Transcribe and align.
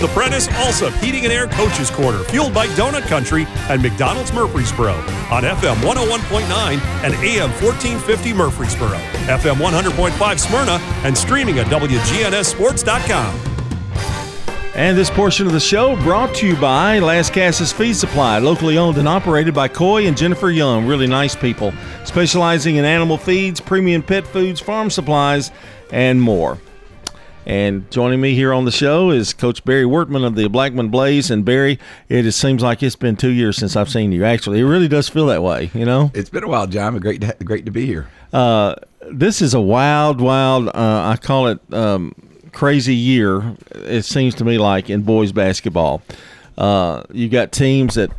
The 0.00 0.06
Prentice 0.08 0.46
Alsop 0.50 0.92
Heating 0.94 1.24
and 1.24 1.32
Air 1.32 1.48
Coaches 1.48 1.90
Corner, 1.90 2.22
fueled 2.22 2.54
by 2.54 2.68
Donut 2.68 3.02
Country 3.08 3.46
and 3.68 3.82
McDonald's 3.82 4.32
Murfreesboro 4.32 4.92
on 4.92 5.42
FM 5.42 5.74
101.9 5.82 6.80
and 7.02 7.14
AM 7.14 7.50
1450 7.50 8.32
Murfreesboro, 8.32 8.96
FM 9.26 9.56
100.5 9.56 10.38
Smyrna, 10.38 10.78
and 11.04 11.18
streaming 11.18 11.58
at 11.58 11.66
WGNSSports.com. 11.66 13.40
And 14.76 14.96
this 14.96 15.10
portion 15.10 15.48
of 15.48 15.52
the 15.52 15.58
show 15.58 15.96
brought 16.04 16.32
to 16.36 16.46
you 16.46 16.54
by 16.54 17.00
Lascassas 17.00 17.72
Feed 17.72 17.96
Supply, 17.96 18.38
locally 18.38 18.78
owned 18.78 18.98
and 18.98 19.08
operated 19.08 19.52
by 19.52 19.66
Coy 19.66 20.06
and 20.06 20.16
Jennifer 20.16 20.50
Young. 20.50 20.86
Really 20.86 21.08
nice 21.08 21.34
people, 21.34 21.72
specializing 22.04 22.76
in 22.76 22.84
animal 22.84 23.18
feeds, 23.18 23.60
premium 23.60 24.04
pet 24.04 24.24
foods, 24.24 24.60
farm 24.60 24.90
supplies, 24.90 25.50
and 25.90 26.22
more. 26.22 26.56
And 27.48 27.90
joining 27.90 28.20
me 28.20 28.34
here 28.34 28.52
on 28.52 28.66
the 28.66 28.70
show 28.70 29.10
is 29.10 29.32
Coach 29.32 29.64
Barry 29.64 29.84
Wortman 29.84 30.24
of 30.24 30.34
the 30.34 30.48
Blackman 30.48 30.90
Blaze. 30.90 31.30
And 31.30 31.44
Barry, 31.44 31.78
it 32.08 32.22
just 32.22 32.38
seems 32.38 32.62
like 32.62 32.82
it's 32.82 32.94
been 32.94 33.16
two 33.16 33.30
years 33.30 33.56
since 33.56 33.74
I've 33.74 33.88
seen 33.88 34.12
you. 34.12 34.24
Actually, 34.24 34.60
it 34.60 34.64
really 34.64 34.86
does 34.86 35.08
feel 35.08 35.26
that 35.26 35.42
way. 35.42 35.70
You 35.72 35.86
know, 35.86 36.10
it's 36.14 36.28
been 36.28 36.44
a 36.44 36.48
while, 36.48 36.66
John. 36.66 36.98
Great, 36.98 37.22
to, 37.22 37.34
great 37.42 37.64
to 37.64 37.70
be 37.72 37.86
here. 37.86 38.06
Uh, 38.34 38.74
this 39.10 39.40
is 39.40 39.54
a 39.54 39.60
wild, 39.60 40.20
wild. 40.20 40.68
Uh, 40.68 41.14
I 41.14 41.16
call 41.20 41.48
it. 41.48 41.58
Um, 41.72 42.14
crazy 42.52 42.94
year. 42.94 43.56
It 43.70 44.04
seems 44.04 44.34
to 44.36 44.44
me 44.44 44.58
like 44.58 44.90
in 44.90 45.02
boys 45.02 45.32
basketball, 45.32 46.02
uh, 46.56 47.04
you 47.12 47.28
got 47.28 47.52
teams 47.52 47.94
that 47.94 48.10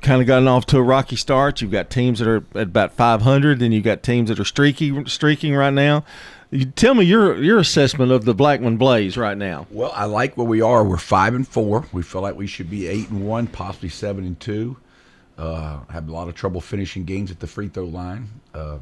kind 0.00 0.20
of 0.20 0.26
gotten 0.26 0.48
off 0.48 0.66
to 0.66 0.78
a 0.78 0.82
rocky 0.82 1.16
start. 1.16 1.60
You've 1.60 1.70
got 1.70 1.90
teams 1.90 2.18
that 2.18 2.28
are 2.28 2.44
at 2.54 2.68
about 2.68 2.92
500, 2.92 3.58
then 3.58 3.72
you've 3.72 3.84
got 3.84 4.02
teams 4.02 4.28
that 4.28 4.40
are 4.40 4.44
streaky, 4.44 5.04
streaking 5.06 5.54
right 5.54 5.72
now. 5.72 6.04
You 6.50 6.66
tell 6.66 6.94
me 6.94 7.06
your 7.06 7.42
your 7.42 7.58
assessment 7.58 8.12
of 8.12 8.26
the 8.26 8.34
Blackman 8.34 8.76
Blaze 8.76 9.16
right 9.16 9.38
now. 9.38 9.66
Well, 9.70 9.90
I 9.94 10.04
like 10.04 10.36
where 10.36 10.46
we 10.46 10.60
are. 10.60 10.84
We're 10.84 10.98
five 10.98 11.34
and 11.34 11.48
four. 11.48 11.86
We 11.92 12.02
feel 12.02 12.20
like 12.20 12.36
we 12.36 12.46
should 12.46 12.68
be 12.68 12.88
eight 12.88 13.08
and 13.08 13.26
one, 13.26 13.46
possibly 13.46 13.88
seven 13.88 14.24
and 14.24 14.38
two. 14.38 14.76
Uh, 15.38 15.80
have 15.90 16.06
a 16.08 16.12
lot 16.12 16.28
of 16.28 16.34
trouble 16.34 16.60
finishing 16.60 17.04
games 17.04 17.30
at 17.30 17.40
the 17.40 17.46
free 17.46 17.68
throw 17.68 17.86
line. 17.86 18.28
Uh, 18.52 18.78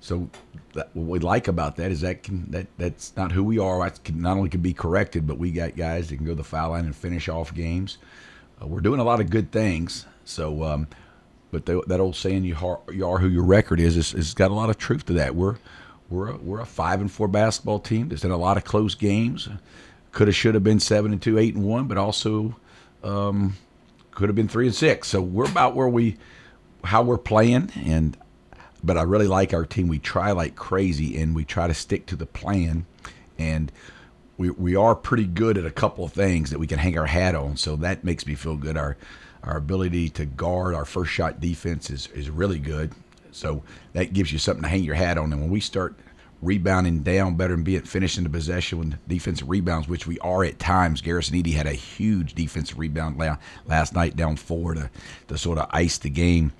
so 0.00 0.30
that, 0.72 0.88
what 0.94 1.04
we 1.04 1.18
like 1.18 1.46
about 1.46 1.76
that 1.76 1.90
is 1.90 2.00
that 2.00 2.22
can 2.22 2.50
that 2.50 2.68
that's 2.78 3.14
not 3.18 3.32
who 3.32 3.44
we 3.44 3.58
are. 3.58 3.78
That 3.80 4.02
can, 4.02 4.22
not 4.22 4.38
only 4.38 4.48
can 4.48 4.60
be 4.60 4.72
corrected, 4.72 5.26
but 5.26 5.36
we 5.36 5.50
got 5.50 5.76
guys 5.76 6.08
that 6.08 6.16
can 6.16 6.24
go 6.24 6.32
to 6.32 6.36
the 6.36 6.44
foul 6.44 6.70
line 6.70 6.86
and 6.86 6.96
finish 6.96 7.28
off 7.28 7.52
games. 7.52 7.98
Uh, 8.62 8.66
we're 8.66 8.80
doing 8.80 9.00
a 9.00 9.04
lot 9.04 9.20
of 9.20 9.28
good 9.28 9.52
things. 9.52 10.06
So, 10.24 10.64
um, 10.64 10.88
but 11.50 11.66
the, 11.66 11.82
that 11.86 12.00
old 12.00 12.16
saying, 12.16 12.44
"You 12.44 12.56
are, 12.56 12.80
you 12.92 13.06
are 13.06 13.18
who 13.18 13.28
your 13.28 13.44
record 13.44 13.80
is," 13.80 13.96
is, 13.96 14.14
is 14.14 14.34
got 14.34 14.50
a 14.50 14.54
lot 14.54 14.70
of 14.70 14.78
truth 14.78 15.06
to 15.06 15.12
that. 15.14 15.34
We're 15.34 15.56
we're 16.10 16.30
a, 16.30 16.36
we're 16.36 16.60
a 16.60 16.66
five 16.66 17.00
and 17.00 17.10
four 17.10 17.28
basketball 17.28 17.78
team 17.78 18.08
that's 18.08 18.24
in 18.24 18.30
a 18.30 18.36
lot 18.36 18.56
of 18.56 18.64
close 18.64 18.94
games. 18.94 19.48
Could 20.12 20.28
have, 20.28 20.36
should 20.36 20.54
have 20.54 20.64
been 20.64 20.80
seven 20.80 21.12
and 21.12 21.20
two, 21.20 21.38
eight 21.38 21.54
and 21.54 21.64
one, 21.64 21.86
but 21.86 21.98
also 21.98 22.56
um, 23.02 23.56
could 24.12 24.28
have 24.28 24.36
been 24.36 24.48
three 24.48 24.66
and 24.66 24.74
six. 24.74 25.08
So 25.08 25.20
we're 25.20 25.48
about 25.48 25.74
where 25.74 25.88
we 25.88 26.16
how 26.84 27.02
we're 27.02 27.18
playing, 27.18 27.70
and 27.84 28.16
but 28.82 28.98
I 28.98 29.02
really 29.02 29.26
like 29.26 29.54
our 29.54 29.64
team. 29.64 29.88
We 29.88 29.98
try 29.98 30.32
like 30.32 30.56
crazy 30.56 31.20
and 31.20 31.34
we 31.34 31.44
try 31.44 31.66
to 31.66 31.74
stick 31.74 32.06
to 32.06 32.16
the 32.16 32.26
plan. 32.26 32.84
And 33.38 33.72
we, 34.36 34.50
we 34.50 34.76
are 34.76 34.94
pretty 34.94 35.26
good 35.26 35.58
at 35.58 35.64
a 35.64 35.70
couple 35.70 36.04
of 36.04 36.12
things 36.12 36.50
that 36.50 36.58
we 36.58 36.66
can 36.66 36.78
hang 36.78 36.98
our 36.98 37.06
hat 37.06 37.34
on. 37.34 37.56
So 37.56 37.76
that 37.76 38.04
makes 38.04 38.26
me 38.26 38.34
feel 38.34 38.56
good. 38.56 38.76
Our 38.76 38.96
our 39.42 39.58
ability 39.58 40.08
to 40.08 40.24
guard 40.24 40.74
our 40.74 40.86
first 40.86 41.12
shot 41.12 41.38
defense 41.38 41.90
is, 41.90 42.06
is 42.14 42.30
really 42.30 42.58
good. 42.58 42.92
So 43.30 43.62
that 43.92 44.14
gives 44.14 44.32
you 44.32 44.38
something 44.38 44.62
to 44.62 44.68
hang 44.70 44.84
your 44.84 44.94
hat 44.94 45.18
on. 45.18 45.34
And 45.34 45.42
when 45.42 45.50
we 45.50 45.60
start 45.60 45.94
rebounding 46.44 47.02
down 47.02 47.34
better 47.34 47.54
and 47.54 47.64
being 47.64 47.82
finishing 47.82 48.22
the 48.22 48.30
possession 48.30 48.78
with 48.78 49.08
defensive 49.08 49.48
rebounds, 49.48 49.88
which 49.88 50.06
we 50.06 50.18
are 50.20 50.44
at 50.44 50.58
times. 50.58 51.00
Garrison 51.00 51.36
Eady 51.36 51.52
had 51.52 51.66
a 51.66 51.72
huge 51.72 52.34
defensive 52.34 52.78
rebound 52.78 53.18
last 53.66 53.94
night 53.94 54.14
down 54.14 54.36
four 54.36 54.74
to, 54.74 54.90
to 55.28 55.38
sort 55.38 55.58
of 55.58 55.68
ice 55.70 55.98
the 55.98 56.10
game. 56.10 56.52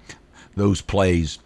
Those 0.56 0.80
plays 0.80 1.38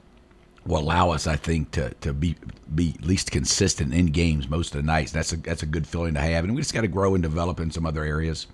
will 0.68 0.78
allow 0.78 1.10
us, 1.10 1.26
I 1.26 1.36
think, 1.36 1.72
to 1.72 1.90
to 2.02 2.12
be 2.12 2.36
be 2.72 2.94
least 3.00 3.30
consistent 3.30 3.94
in 3.94 4.06
games 4.06 4.48
most 4.48 4.74
of 4.74 4.82
the 4.82 4.86
nights. 4.86 5.10
That's 5.10 5.32
a 5.32 5.36
that's 5.38 5.62
a 5.62 5.66
good 5.66 5.86
feeling 5.86 6.14
to 6.14 6.20
have, 6.20 6.44
and 6.44 6.54
we 6.54 6.60
just 6.60 6.74
got 6.74 6.82
to 6.82 6.88
grow 6.88 7.14
and 7.14 7.22
develop 7.22 7.58
in 7.58 7.70
some 7.70 7.86
other 7.86 8.04
areas. 8.04 8.46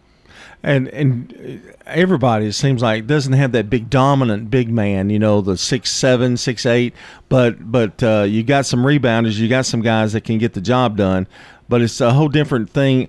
And 0.62 0.88
and 0.88 1.74
everybody 1.86 2.46
it 2.46 2.52
seems 2.52 2.80
like 2.80 3.06
doesn't 3.06 3.32
have 3.34 3.52
that 3.52 3.68
big 3.68 3.90
dominant 3.90 4.50
big 4.50 4.70
man, 4.70 5.10
you 5.10 5.18
know, 5.18 5.40
the 5.40 5.58
six 5.58 5.90
seven, 5.90 6.36
six 6.36 6.64
eight. 6.64 6.94
But 7.28 7.70
but 7.70 8.02
uh, 8.02 8.24
you 8.28 8.42
got 8.42 8.64
some 8.64 8.80
rebounders, 8.84 9.36
you 9.36 9.48
got 9.48 9.66
some 9.66 9.82
guys 9.82 10.12
that 10.12 10.22
can 10.22 10.38
get 10.38 10.54
the 10.54 10.60
job 10.60 10.96
done. 10.96 11.26
But 11.68 11.82
it's 11.82 12.00
a 12.00 12.12
whole 12.12 12.28
different 12.28 12.70
thing. 12.70 13.08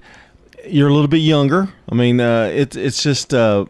You're 0.68 0.90
a 0.90 0.94
little 0.94 1.08
bit 1.08 1.18
younger. 1.18 1.70
I 1.90 1.96
mean, 1.96 2.20
uh, 2.20 2.52
it's 2.54 2.76
it's 2.76 3.02
just. 3.02 3.34
Uh, 3.34 3.66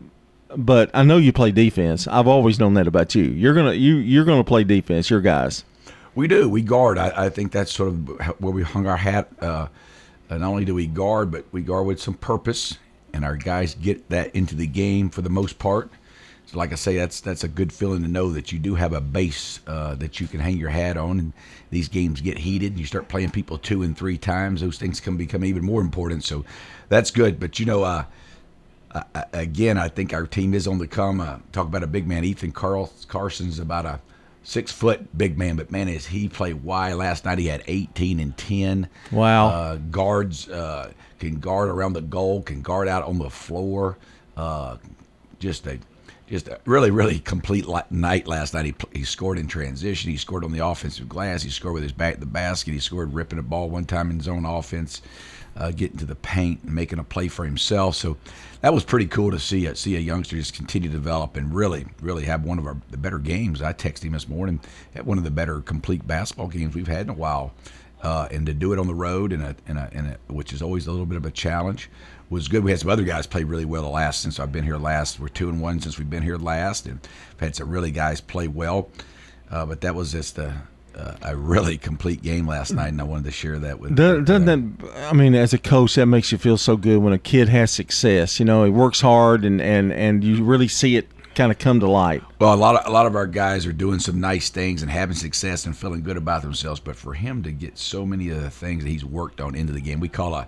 but 0.56 0.90
I 0.94 1.04
know 1.04 1.18
you 1.18 1.34
play 1.34 1.52
defense. 1.52 2.08
I've 2.08 2.28
always 2.28 2.60
known 2.60 2.74
that 2.76 2.88
about 2.88 3.16
you. 3.16 3.24
You're 3.24 3.54
gonna 3.54 3.74
you 3.74 3.96
you're 3.96 4.26
gonna 4.26 4.44
play 4.44 4.64
defense. 4.64 5.10
Your 5.10 5.22
guys. 5.22 5.64
We 6.16 6.28
do. 6.28 6.48
We 6.50 6.62
guard. 6.62 6.98
I, 6.98 7.26
I 7.26 7.30
think 7.30 7.52
that's 7.52 7.74
sort 7.74 7.90
of 7.90 8.40
where 8.40 8.54
we 8.54 8.64
hung 8.64 8.88
our 8.88 8.98
hat. 8.98 9.30
Uh, 9.40 9.68
not 10.30 10.42
only 10.42 10.66
do 10.66 10.74
we 10.74 10.88
guard, 10.88 11.30
but 11.30 11.46
we 11.52 11.62
guard 11.62 11.86
with 11.86 12.02
some 12.02 12.14
purpose, 12.14 12.78
and 13.14 13.26
our 13.26 13.36
guys 13.36 13.76
get 13.76 14.10
that 14.10 14.34
into 14.36 14.56
the 14.56 14.68
game 14.68 15.10
for 15.10 15.22
the 15.22 15.30
most 15.30 15.60
part. 15.60 15.92
So, 16.46 16.58
like 16.58 16.72
I 16.72 16.76
say, 16.76 16.96
that's 16.96 17.20
that's 17.22 17.44
a 17.44 17.48
good 17.48 17.74
feeling 17.74 18.02
to 18.04 18.08
know 18.08 18.32
that 18.32 18.52
you 18.52 18.60
do 18.60 18.76
have 18.76 18.94
a 18.94 19.02
base 19.02 19.60
uh, 19.68 19.96
that 19.96 20.22
you 20.22 20.28
can 20.28 20.40
hang 20.40 20.58
your 20.58 20.70
hat 20.70 20.96
on. 20.96 21.20
And 21.20 21.34
these 21.70 21.90
games 21.90 22.22
get 22.22 22.38
heated, 22.38 22.72
and 22.72 22.80
you 22.80 22.86
start 22.86 23.10
playing 23.10 23.32
people 23.32 23.58
two 23.58 23.84
and 23.84 23.98
three 23.98 24.18
times. 24.18 24.62
Those 24.62 24.78
things 24.78 25.00
can 25.00 25.18
become 25.18 25.44
even 25.44 25.66
more 25.66 25.82
important. 25.82 26.24
So, 26.24 26.46
that's 26.88 27.12
good. 27.12 27.40
But 27.40 27.60
you 27.60 27.66
know, 27.66 27.84
uh, 27.84 28.06
uh, 28.96 29.24
again, 29.34 29.78
I 29.78 29.90
think 29.90 30.14
our 30.14 30.26
team 30.26 30.54
is 30.54 30.68
on 30.68 30.78
the 30.78 30.88
come. 30.88 31.20
Uh, 31.20 31.40
talk 31.52 31.68
about 31.68 31.84
a 31.84 31.88
big 31.88 32.08
man. 32.08 32.24
Ethan 32.24 32.52
Carl 32.52 32.92
Carson's 33.08 33.60
about 33.60 33.86
a 33.86 34.00
six 34.44 34.72
foot 34.72 35.18
big 35.18 35.38
man, 35.38 35.58
but 35.58 35.72
man, 35.72 35.90
is 35.90 36.06
he 36.06 36.30
played 36.30 36.64
wide 36.64 36.94
last 36.94 37.26
night? 37.26 37.38
He 37.38 37.48
had 37.48 37.64
18 37.68 38.20
and 38.20 38.38
10. 38.38 38.90
Wow. 39.12 39.48
Uh, 39.48 39.76
guards 39.92 40.48
uh, 40.50 40.92
can 41.20 41.40
guard 41.40 41.70
around 41.70 41.94
the 41.94 42.02
goal, 42.02 42.42
can 42.42 42.62
guard 42.62 42.88
out 42.88 43.04
on 43.04 43.18
the 43.18 43.30
floor. 43.30 43.98
Uh, 44.38 44.78
just 45.40 45.68
a 45.68 45.80
just 46.28 46.48
a 46.48 46.60
really, 46.66 46.90
really 46.90 47.20
complete 47.20 47.68
night 47.92 48.28
last 48.28 48.56
night. 48.56 48.66
He, 48.66 49.00
he 49.00 49.04
scored 49.04 49.38
in 49.38 49.48
transition. 49.48 50.10
He 50.10 50.18
scored 50.18 50.44
on 50.44 50.52
the 50.52 50.66
offensive 50.66 51.08
glass. 51.08 51.44
He 51.44 51.52
scored 51.52 51.76
with 51.76 51.84
his 51.84 51.92
back 51.92 52.20
the 52.20 52.26
basket. 52.26 52.72
He 52.72 52.80
scored 52.80 53.14
ripping 53.14 53.38
a 53.38 53.44
ball 53.44 53.70
one 53.70 53.86
time 53.86 54.10
in 54.10 54.20
zone 54.20 54.46
offense 54.46 55.02
uh, 55.56 55.72
getting 55.72 55.98
to 55.98 56.06
the 56.06 56.16
paint 56.16 56.64
and 56.64 56.74
making 56.74 57.00
a 57.00 57.04
play 57.04 57.28
for 57.28 57.46
himself. 57.46 57.96
So 57.96 58.18
that 58.62 58.74
was 58.74 58.84
pretty 58.84 59.08
cool 59.08 59.32
to 59.32 59.40
see. 59.40 59.74
See 59.76 59.96
a 59.96 60.00
youngster 60.00 60.36
just 60.36 60.54
continue 60.54 60.90
to 60.90 60.96
develop 60.96 61.38
and 61.38 61.54
really, 61.54 61.86
really 62.02 62.26
have 62.26 62.44
one 62.44 62.60
of 62.60 62.66
our 62.66 62.78
the 62.92 62.98
better 62.98 63.20
games. 63.20 63.62
I 63.62 63.74
texted 63.74 64.04
him 64.04 64.14
this 64.14 64.28
morning 64.28 64.60
at 64.96 65.06
one 65.06 65.18
of 65.18 65.24
the 65.24 65.32
better 65.32 65.62
complete 65.62 66.06
basketball 66.06 66.48
games 66.48 66.76
we've 66.76 66.88
had 66.88 67.02
in 67.02 67.10
a 67.10 67.14
while. 67.14 67.54
Uh, 68.04 68.28
and 68.30 68.46
to 68.46 68.54
do 68.54 68.72
it 68.72 68.78
on 68.78 68.86
the 68.86 68.94
road, 68.94 69.34
in 69.34 69.42
a, 69.42 69.56
in 69.68 69.78
a, 69.78 69.90
in 69.92 70.06
a, 70.06 70.18
which 70.32 70.54
is 70.54 70.62
always 70.62 70.86
a 70.86 70.92
little 70.92 71.08
bit 71.08 71.18
of 71.18 71.26
a 71.26 71.32
challenge, 71.32 71.90
was 72.30 72.48
good. 72.48 72.64
We 72.64 72.70
had 72.70 72.80
some 72.80 72.90
other 72.90 73.04
guys 73.04 73.26
play 73.26 73.44
really 73.44 73.66
well 73.66 73.82
the 73.82 73.90
last 73.90 74.22
since 74.22 74.40
I've 74.40 74.52
been 74.52 74.64
here 74.64 74.78
last. 74.78 75.20
We're 75.20 75.28
two 75.28 75.50
and 75.50 75.60
one 75.60 75.80
since 75.80 75.98
we've 75.98 76.10
been 76.10 76.22
here 76.22 76.38
last, 76.38 76.86
and 76.86 77.00
I've 77.34 77.40
had 77.40 77.56
some 77.56 77.70
really 77.70 77.92
guys 77.92 78.22
play 78.22 78.48
well. 78.48 78.90
Uh, 79.50 79.66
but 79.66 79.82
that 79.82 79.96
was 79.96 80.12
just 80.12 80.38
a, 80.38 80.62
uh, 80.96 81.16
a 81.22 81.36
really 81.36 81.78
complete 81.78 82.22
game 82.22 82.48
last 82.48 82.74
night, 82.74 82.90
and 82.90 83.02
I 83.02 83.04
wanted 83.04 83.26
to 83.26 83.32
share 83.32 83.60
that 83.60 83.80
with. 83.80 83.96
Doesn't, 83.96 84.26
doesn't 84.26 84.80
that? 84.80 84.94
I 85.10 85.14
mean, 85.14 85.36
as 85.36 85.54
a 85.54 85.58
coach, 85.58 85.96
that 85.96 86.06
makes 86.06 86.32
you 86.32 86.38
feel 86.38 86.58
so 86.58 86.78
good 86.78 87.00
when 87.00 87.14
a 87.14 87.20
kid 87.20 87.50
has 87.50 87.72
success. 87.72 88.40
You 88.40 88.46
know, 88.46 88.64
he 88.64 88.72
works 88.72 89.02
hard, 89.02 89.44
and 89.44 89.62
and 89.62 89.92
and 89.92 90.24
you 90.24 90.44
really 90.44 90.68
see 90.68 90.96
it 90.96 91.08
kind 91.36 91.52
of 91.52 91.60
come 91.60 91.80
to 91.82 91.88
light. 91.88 92.24
Well, 92.40 92.54
a 92.54 92.56
lot 92.56 92.76
of 92.76 92.88
a 92.88 92.92
lot 92.92 93.06
of 93.06 93.16
our 93.16 93.28
guys 93.28 93.66
are 93.66 93.74
doing 93.74 94.00
some 94.00 94.20
nice 94.20 94.50
things 94.50 94.82
and 94.82 94.90
having 94.90 95.16
success 95.16 95.66
and 95.66 95.78
feeling 95.78 96.02
good 96.02 96.18
about 96.18 96.42
themselves. 96.42 96.80
But 96.80 96.96
for 96.96 97.14
him 97.14 97.44
to 97.44 97.52
get 97.52 97.78
so 97.78 98.06
many 98.06 98.30
of 98.30 98.42
the 98.42 98.50
things 98.50 98.84
that 98.84 98.90
he's 98.90 99.06
worked 99.06 99.42
on 99.42 99.56
into 99.56 99.74
the 99.74 99.82
game, 99.82 100.00
we 100.00 100.10
call 100.10 100.34
a 100.34 100.48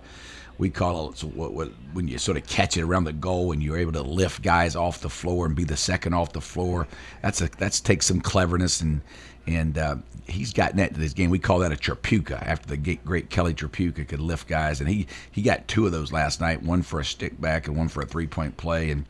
we 0.58 0.70
call 0.70 1.10
it 1.10 1.22
what, 1.22 1.52
what, 1.52 1.70
when 1.92 2.08
you 2.08 2.18
sort 2.18 2.36
of 2.36 2.46
catch 2.46 2.76
it 2.76 2.82
around 2.82 3.04
the 3.04 3.12
goal 3.12 3.52
and 3.52 3.62
you're 3.62 3.78
able 3.78 3.92
to 3.92 4.02
lift 4.02 4.42
guys 4.42 4.74
off 4.74 5.00
the 5.00 5.08
floor 5.08 5.46
and 5.46 5.54
be 5.54 5.64
the 5.64 5.76
second 5.76 6.14
off 6.14 6.32
the 6.32 6.40
floor. 6.40 6.88
That's 7.22 7.40
a 7.40 7.48
that's 7.58 7.80
takes 7.80 8.06
some 8.06 8.20
cleverness 8.20 8.80
and 8.80 9.02
and 9.48 9.78
uh, 9.78 9.96
he's 10.26 10.52
gotten 10.52 10.76
that 10.76 10.92
to 10.92 11.00
this 11.00 11.14
game. 11.14 11.30
We 11.30 11.38
call 11.38 11.60
that 11.60 11.72
a 11.72 11.76
Tripucka 11.76 12.46
after 12.46 12.68
the 12.68 12.96
great 12.96 13.30
Kelly 13.30 13.54
Tripucka 13.54 14.06
could 14.06 14.20
lift 14.20 14.46
guys, 14.46 14.80
and 14.80 14.88
he 14.88 15.06
he 15.30 15.40
got 15.40 15.66
two 15.66 15.86
of 15.86 15.92
those 15.92 16.12
last 16.12 16.40
night, 16.40 16.62
one 16.62 16.82
for 16.82 17.00
a 17.00 17.04
stick 17.04 17.40
back 17.40 17.66
and 17.66 17.76
one 17.76 17.88
for 17.88 18.02
a 18.02 18.06
three 18.06 18.26
point 18.26 18.56
play, 18.58 18.90
and 18.90 19.06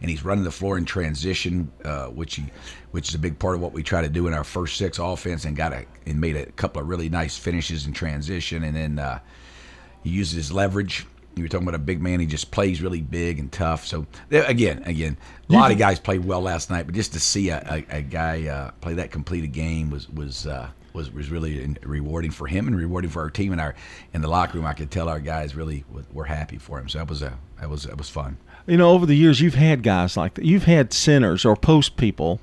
and 0.00 0.10
he's 0.10 0.24
running 0.24 0.44
the 0.44 0.50
floor 0.50 0.76
in 0.76 0.84
transition, 0.84 1.72
uh, 1.84 2.06
which 2.06 2.36
he 2.36 2.46
which 2.90 3.08
is 3.08 3.14
a 3.14 3.18
big 3.18 3.38
part 3.38 3.54
of 3.54 3.62
what 3.62 3.72
we 3.72 3.82
try 3.82 4.02
to 4.02 4.10
do 4.10 4.26
in 4.26 4.34
our 4.34 4.44
first 4.44 4.76
six 4.76 4.98
offense, 4.98 5.46
and 5.46 5.56
got 5.56 5.72
a 5.72 5.86
and 6.06 6.20
made 6.20 6.36
a 6.36 6.46
couple 6.52 6.82
of 6.82 6.88
really 6.88 7.08
nice 7.08 7.38
finishes 7.38 7.86
in 7.86 7.94
transition, 7.94 8.64
and 8.64 8.76
then 8.76 8.98
uh, 8.98 9.18
he 10.04 10.10
uses 10.10 10.34
his 10.34 10.52
leverage 10.52 11.06
you 11.38 11.44
were 11.44 11.48
talking 11.48 11.66
about 11.66 11.76
a 11.76 11.82
big 11.82 12.00
man. 12.00 12.20
He 12.20 12.26
just 12.26 12.50
plays 12.50 12.82
really 12.82 13.00
big 13.00 13.38
and 13.38 13.50
tough. 13.50 13.86
So 13.86 14.06
again, 14.30 14.82
again, 14.84 15.16
a 15.48 15.52
lot 15.52 15.70
of 15.70 15.78
guys 15.78 15.98
played 15.98 16.24
well 16.24 16.40
last 16.40 16.70
night, 16.70 16.86
but 16.86 16.94
just 16.94 17.12
to 17.14 17.20
see 17.20 17.48
a, 17.50 17.62
a, 17.90 17.96
a 17.98 18.02
guy 18.02 18.46
uh, 18.46 18.70
play 18.80 18.94
that 18.94 19.10
complete 19.10 19.44
a 19.44 19.48
game 19.48 19.90
was 19.90 20.08
was 20.10 20.46
uh, 20.46 20.68
was 20.92 21.12
was 21.12 21.30
really 21.30 21.76
rewarding 21.82 22.30
for 22.30 22.46
him 22.46 22.66
and 22.66 22.76
rewarding 22.76 23.10
for 23.10 23.22
our 23.22 23.30
team 23.30 23.52
and 23.52 23.60
our 23.60 23.74
in 24.12 24.20
the 24.20 24.28
locker 24.28 24.58
room. 24.58 24.66
I 24.66 24.74
could 24.74 24.90
tell 24.90 25.08
our 25.08 25.20
guys 25.20 25.54
really 25.54 25.84
were 26.12 26.24
happy 26.24 26.58
for 26.58 26.78
him. 26.78 26.88
So 26.88 26.98
that 26.98 27.08
was 27.08 27.22
a 27.22 27.38
that 27.60 27.70
was 27.70 27.84
that 27.84 27.96
was 27.96 28.08
fun. 28.08 28.36
You 28.66 28.76
know, 28.76 28.90
over 28.90 29.06
the 29.06 29.14
years, 29.14 29.40
you've 29.40 29.54
had 29.54 29.82
guys 29.82 30.16
like 30.16 30.34
that. 30.34 30.44
You've 30.44 30.64
had 30.64 30.92
centers 30.92 31.44
or 31.44 31.56
post 31.56 31.96
people 31.96 32.38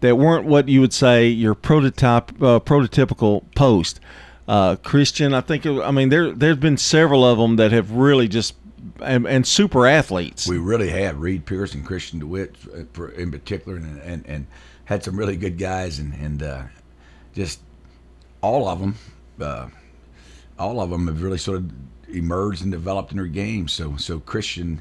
that 0.00 0.16
weren't 0.16 0.46
what 0.46 0.68
you 0.68 0.80
would 0.80 0.92
say 0.92 1.26
your 1.26 1.54
prototype, 1.54 2.30
uh, 2.42 2.60
prototypical 2.60 3.44
post. 3.54 4.00
Uh, 4.50 4.74
Christian, 4.76 5.32
I 5.32 5.42
think. 5.42 5.64
it- 5.64 5.80
I 5.80 5.92
mean, 5.92 6.08
there 6.08 6.32
there's 6.32 6.56
been 6.56 6.76
several 6.76 7.24
of 7.24 7.38
them 7.38 7.54
that 7.56 7.70
have 7.70 7.92
really 7.92 8.26
just 8.26 8.54
and, 9.00 9.24
and 9.28 9.46
super 9.46 9.86
athletes. 9.86 10.48
We 10.48 10.58
really 10.58 10.90
have 10.90 11.20
Reed 11.20 11.46
Pierce 11.46 11.72
and 11.74 11.86
Christian 11.86 12.18
DeWitt 12.18 12.56
uh, 12.74 12.80
for- 12.92 13.10
in 13.10 13.30
particular, 13.30 13.76
and, 13.76 14.00
and 14.02 14.26
and 14.26 14.46
had 14.86 15.04
some 15.04 15.16
really 15.16 15.36
good 15.36 15.56
guys, 15.56 16.00
and 16.00 16.14
and 16.14 16.42
uh, 16.42 16.62
just 17.32 17.60
all 18.40 18.66
of 18.68 18.80
them, 18.80 18.96
uh, 19.40 19.68
all 20.58 20.80
of 20.80 20.90
them 20.90 21.06
have 21.06 21.22
really 21.22 21.38
sort 21.38 21.58
of 21.58 21.70
emerged 22.08 22.62
and 22.62 22.72
developed 22.72 23.12
in 23.12 23.18
their 23.18 23.26
game. 23.28 23.68
So 23.68 23.96
so 23.98 24.18
Christian. 24.18 24.80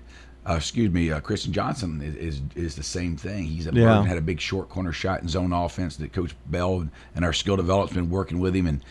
Uh, 0.50 0.56
excuse 0.56 0.90
me, 0.90 1.12
uh, 1.12 1.20
Christian 1.20 1.54
Johnson 1.54 2.02
is, 2.02 2.16
is 2.16 2.42
is 2.56 2.76
the 2.76 2.82
same 2.82 3.16
thing. 3.18 3.44
He's 3.44 3.68
a 3.68 3.72
Yeah. 3.74 4.04
had 4.04 4.18
a 4.18 4.22
big 4.22 4.40
short 4.42 4.68
corner 4.70 4.92
shot 4.92 5.22
and 5.22 5.30
zone 5.30 5.54
offense 5.54 5.98
that 5.98 6.12
Coach 6.12 6.34
Bell 6.48 6.80
and, 6.80 6.92
and 7.14 7.24
our 7.24 7.34
skill 7.34 7.56
development's 7.58 7.94
been 7.94 8.10
working 8.10 8.40
with 8.40 8.56
him 8.56 8.66
and 8.66 8.82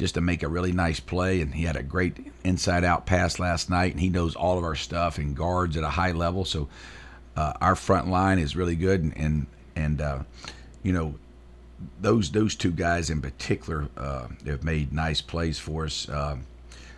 just 0.00 0.14
to 0.14 0.20
make 0.20 0.42
a 0.42 0.48
really 0.48 0.72
nice 0.72 0.98
play. 0.98 1.40
And 1.40 1.54
he 1.54 1.64
had 1.64 1.76
a 1.76 1.82
great 1.82 2.32
inside 2.42 2.82
out 2.82 3.06
pass 3.06 3.38
last 3.38 3.70
night, 3.70 3.92
and 3.92 4.00
he 4.00 4.08
knows 4.08 4.34
all 4.34 4.58
of 4.58 4.64
our 4.64 4.74
stuff 4.74 5.18
and 5.18 5.36
guards 5.36 5.76
at 5.76 5.84
a 5.84 5.90
high 5.90 6.12
level. 6.12 6.44
So 6.44 6.68
uh, 7.36 7.52
our 7.60 7.76
front 7.76 8.08
line 8.08 8.38
is 8.38 8.56
really 8.56 8.76
good, 8.76 9.02
and 9.02 9.16
and, 9.16 9.46
and 9.76 10.00
uh, 10.00 10.22
you 10.82 10.92
know 10.92 11.14
those 12.00 12.32
those 12.32 12.56
two 12.56 12.72
guys 12.72 13.10
in 13.10 13.22
particular 13.22 13.88
uh, 13.96 14.26
have 14.46 14.64
made 14.64 14.92
nice 14.92 15.20
plays 15.20 15.58
for 15.58 15.84
us. 15.84 16.08
Uh, 16.08 16.38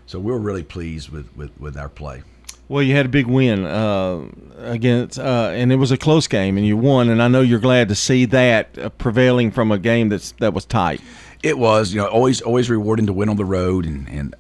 so 0.07 0.19
we're 0.19 0.39
really 0.39 0.63
pleased 0.63 1.09
with, 1.09 1.35
with, 1.37 1.59
with 1.59 1.77
our 1.77 1.89
play. 1.89 2.23
Well, 2.69 2.83
you 2.83 2.95
had 2.95 3.07
a 3.07 3.09
big 3.09 3.27
win 3.27 3.65
uh, 3.65 4.27
against, 4.59 5.19
uh, 5.19 5.51
and 5.53 5.73
it 5.73 5.77
was 5.77 5.91
a 5.91 5.97
close 5.97 6.27
game, 6.27 6.57
and 6.57 6.67
you 6.67 6.77
won. 6.77 7.09
And 7.09 7.23
I 7.23 7.29
know 7.29 7.41
you're 7.41 7.59
glad 7.59 7.89
to 7.89 7.95
see 7.95 8.25
that 8.27 8.79
uh, 8.79 8.89
prevailing 8.91 9.51
from 9.51 9.73
a 9.73 9.79
game 9.79 10.09
that's 10.09 10.33
that 10.33 10.55
was 10.55 10.65
tight. 10.65 11.01
It 11.43 11.59
was, 11.59 11.93
you 11.93 12.01
know, 12.01 12.07
always 12.07 12.41
always 12.41 12.71
rewarding 12.71 13.07
to 13.07 13.13
win 13.13 13.29
on 13.29 13.37
the 13.37 13.45
road, 13.45 13.85
and 13.85 14.09
and 14.09 14.35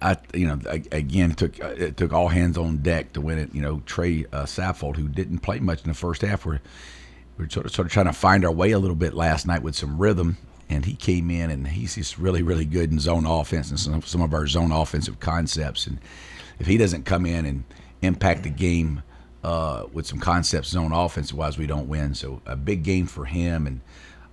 I, 0.00 0.16
you 0.34 0.46
know, 0.46 0.58
again, 0.66 1.32
it 1.32 1.36
took 1.36 1.58
it 1.58 1.96
took 1.96 2.12
all 2.12 2.28
hands 2.28 2.58
on 2.58 2.78
deck 2.78 3.12
to 3.14 3.20
win 3.20 3.38
it. 3.38 3.54
You 3.54 3.62
know, 3.62 3.82
Trey 3.86 4.26
uh, 4.32 4.44
Saffold, 4.44 4.96
who 4.96 5.08
didn't 5.08 5.38
play 5.38 5.60
much 5.60 5.82
in 5.82 5.88
the 5.88 5.94
first 5.94 6.22
half, 6.22 6.44
we're 6.44 6.60
we're 7.38 7.48
sort 7.48 7.66
of 7.66 7.74
sort 7.74 7.86
of 7.86 7.92
trying 7.92 8.06
to 8.06 8.12
find 8.12 8.44
our 8.44 8.52
way 8.52 8.70
a 8.72 8.78
little 8.78 8.96
bit 8.96 9.14
last 9.14 9.46
night 9.46 9.62
with 9.62 9.74
some 9.74 9.98
rhythm, 9.98 10.36
and 10.68 10.84
he 10.84 10.94
came 10.94 11.30
in 11.30 11.50
and 11.50 11.68
he's 11.68 11.94
just 11.94 12.18
really 12.18 12.42
really 12.42 12.64
good 12.64 12.90
in 12.90 12.98
zone 12.98 13.26
offense 13.26 13.70
and 13.70 13.80
some 13.80 14.02
some 14.02 14.22
of 14.22 14.34
our 14.34 14.46
zone 14.46 14.72
offensive 14.72 15.20
concepts, 15.20 15.86
and 15.86 15.98
if 16.58 16.66
he 16.66 16.76
doesn't 16.76 17.04
come 17.04 17.26
in 17.26 17.44
and 17.44 17.64
impact 18.02 18.42
the 18.42 18.50
game 18.50 19.02
uh, 19.42 19.84
with 19.92 20.06
some 20.06 20.18
concepts 20.18 20.68
zone 20.68 20.92
offensive 20.92 21.36
wise, 21.36 21.58
we 21.58 21.66
don't 21.66 21.88
win. 21.88 22.14
So 22.14 22.40
a 22.46 22.56
big 22.56 22.82
game 22.82 23.06
for 23.06 23.24
him, 23.24 23.66
and 23.66 23.80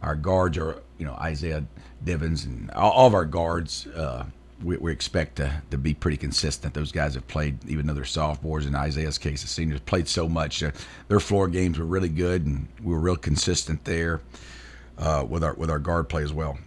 our 0.02 0.16
guards 0.16 0.58
are 0.58 0.82
you 0.98 1.06
know 1.06 1.14
Isaiah 1.14 1.64
Divins 2.04 2.46
and 2.46 2.72
all, 2.72 2.92
all 2.92 3.08
of 3.08 3.14
our 3.14 3.26
guards. 3.26 3.88
Uh, 3.88 4.26
we, 4.64 4.78
we 4.78 4.92
expect 4.92 5.38
to, 5.38 5.62
to 5.72 5.78
be 5.78 5.94
pretty 5.94 6.18
consistent. 6.18 6.74
Those 6.74 6.92
guys 6.92 7.16
have 7.16 7.28
played, 7.28 7.58
even 7.68 7.88
though 7.88 7.94
they're 7.94 8.06
sophomores. 8.06 8.68
In 8.68 8.76
Isaiah's 8.76 9.18
case, 9.18 9.42
the 9.42 9.48
seniors 9.48 9.80
played 9.80 10.08
so 10.08 10.30
much. 10.30 10.62
Uh, 10.62 10.72
their 11.08 11.20
floor 11.20 11.48
games 11.48 11.80
were 11.80 11.86
really 11.86 12.10
good, 12.10 12.46
and 12.46 12.68
we 12.84 12.94
were 12.94 13.00
real 13.00 13.16
consistent 13.16 13.84
there 13.86 14.22
uh, 14.98 15.26
with 15.28 15.44
our 15.44 15.54
with 15.54 15.70
our 15.70 15.80
guard 15.80 16.10
play 16.10 16.24
as 16.24 16.34
well. 16.34 16.58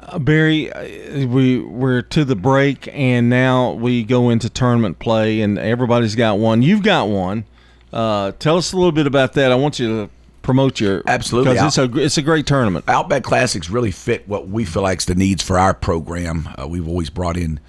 Uh, 0.00 0.18
Barry, 0.18 0.72
uh, 0.72 1.26
we 1.28 1.60
we're 1.60 2.02
to 2.02 2.24
the 2.24 2.34
break, 2.36 2.88
and 2.92 3.30
now 3.30 3.72
we 3.72 4.02
go 4.02 4.30
into 4.30 4.50
tournament 4.50 4.98
play, 4.98 5.40
and 5.40 5.58
everybody's 5.58 6.16
got 6.16 6.38
one. 6.38 6.62
You've 6.62 6.82
got 6.82 7.08
one. 7.08 7.44
Uh, 7.92 8.32
tell 8.38 8.56
us 8.56 8.72
a 8.72 8.76
little 8.76 8.92
bit 8.92 9.06
about 9.06 9.34
that. 9.34 9.52
I 9.52 9.54
want 9.54 9.78
you 9.78 9.88
to 9.88 10.10
promote 10.42 10.80
your 10.80 11.02
Absolutely. 11.06 11.54
because 11.54 11.78
it's 11.78 11.78
a 11.78 11.98
it's 11.98 12.18
a 12.18 12.22
great 12.22 12.46
tournament. 12.46 12.84
Outback 12.88 13.22
Classics 13.22 13.70
really 13.70 13.90
fit 13.90 14.28
what 14.28 14.48
we 14.48 14.64
feel 14.64 14.82
like's 14.82 15.04
the 15.04 15.14
needs 15.14 15.42
for 15.42 15.58
our 15.58 15.74
program. 15.74 16.48
Uh, 16.60 16.66
we've 16.68 16.88
always 16.88 17.10
brought 17.10 17.36
in 17.36 17.60